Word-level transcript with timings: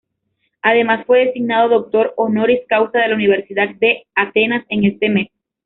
Además 0.63 1.05
fue 1.05 1.25
designado 1.25 1.69
doctor 1.69 2.15
honoris 2.17 2.61
causa 2.67 2.97
de 2.97 3.09
la 3.09 3.13
Universidad 3.13 3.69
de 3.75 4.07
Atenas 4.15 4.65
en 4.69 4.85
este 4.85 5.09
mes. 5.09 5.27